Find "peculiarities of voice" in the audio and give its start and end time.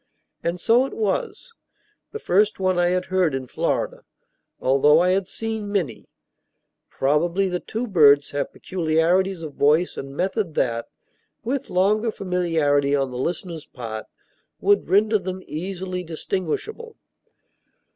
8.51-9.97